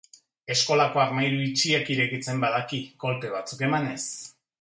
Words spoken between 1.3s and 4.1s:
itxiak irekitzen badaki, kolpe batzuk emanez.